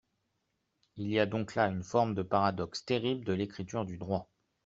Il 0.97 1.11
y 1.11 1.19
a 1.19 1.27
donc 1.27 1.53
là 1.53 1.67
une 1.67 1.83
forme 1.83 2.15
de 2.15 2.23
paradoxe 2.23 2.83
terrible 2.83 3.23
de 3.23 3.33
l’écriture 3.33 3.85
du 3.85 3.99
droit. 3.99 4.31